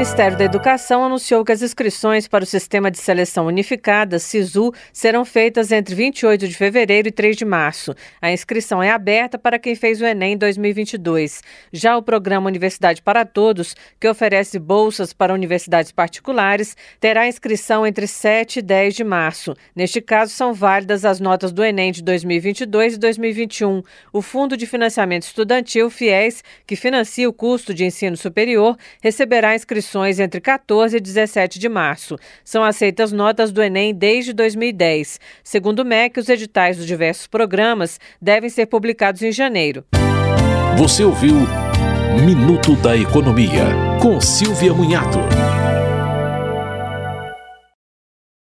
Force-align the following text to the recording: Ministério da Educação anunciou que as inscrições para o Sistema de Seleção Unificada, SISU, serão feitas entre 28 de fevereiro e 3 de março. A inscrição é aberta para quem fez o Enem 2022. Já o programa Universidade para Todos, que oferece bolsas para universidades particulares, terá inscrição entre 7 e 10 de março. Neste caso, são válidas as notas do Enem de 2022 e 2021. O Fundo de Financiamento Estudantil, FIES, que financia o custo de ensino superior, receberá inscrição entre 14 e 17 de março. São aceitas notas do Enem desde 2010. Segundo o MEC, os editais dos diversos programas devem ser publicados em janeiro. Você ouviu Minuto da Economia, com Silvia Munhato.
Ministério 0.00 0.38
da 0.38 0.44
Educação 0.44 1.04
anunciou 1.04 1.44
que 1.44 1.52
as 1.52 1.60
inscrições 1.60 2.26
para 2.26 2.42
o 2.42 2.46
Sistema 2.46 2.90
de 2.90 2.96
Seleção 2.96 3.44
Unificada, 3.44 4.18
SISU, 4.18 4.72
serão 4.94 5.26
feitas 5.26 5.70
entre 5.70 5.94
28 5.94 6.48
de 6.48 6.54
fevereiro 6.54 7.08
e 7.08 7.12
3 7.12 7.36
de 7.36 7.44
março. 7.44 7.94
A 8.18 8.32
inscrição 8.32 8.82
é 8.82 8.90
aberta 8.90 9.38
para 9.38 9.58
quem 9.58 9.74
fez 9.74 10.00
o 10.00 10.06
Enem 10.06 10.38
2022. 10.38 11.42
Já 11.70 11.98
o 11.98 12.02
programa 12.02 12.48
Universidade 12.48 13.02
para 13.02 13.26
Todos, 13.26 13.76
que 14.00 14.08
oferece 14.08 14.58
bolsas 14.58 15.12
para 15.12 15.34
universidades 15.34 15.92
particulares, 15.92 16.74
terá 16.98 17.28
inscrição 17.28 17.86
entre 17.86 18.06
7 18.06 18.60
e 18.60 18.62
10 18.62 18.94
de 18.94 19.04
março. 19.04 19.54
Neste 19.76 20.00
caso, 20.00 20.32
são 20.32 20.54
válidas 20.54 21.04
as 21.04 21.20
notas 21.20 21.52
do 21.52 21.62
Enem 21.62 21.92
de 21.92 22.02
2022 22.02 22.94
e 22.94 22.98
2021. 22.98 23.82
O 24.14 24.22
Fundo 24.22 24.56
de 24.56 24.66
Financiamento 24.66 25.24
Estudantil, 25.24 25.90
FIES, 25.90 26.42
que 26.66 26.74
financia 26.74 27.28
o 27.28 27.34
custo 27.34 27.74
de 27.74 27.84
ensino 27.84 28.16
superior, 28.16 28.78
receberá 29.02 29.54
inscrição 29.54 29.89
entre 30.18 30.40
14 30.40 30.96
e 30.96 31.00
17 31.00 31.58
de 31.58 31.68
março. 31.68 32.16
São 32.44 32.62
aceitas 32.62 33.12
notas 33.12 33.50
do 33.52 33.62
Enem 33.62 33.94
desde 33.94 34.32
2010. 34.32 35.18
Segundo 35.42 35.80
o 35.80 35.84
MEC, 35.84 36.18
os 36.20 36.28
editais 36.28 36.76
dos 36.76 36.86
diversos 36.86 37.26
programas 37.26 37.98
devem 38.20 38.48
ser 38.48 38.66
publicados 38.66 39.22
em 39.22 39.32
janeiro. 39.32 39.84
Você 40.76 41.04
ouviu 41.04 41.34
Minuto 42.24 42.74
da 42.76 42.96
Economia, 42.96 43.64
com 44.00 44.20
Silvia 44.20 44.72
Munhato. 44.74 45.18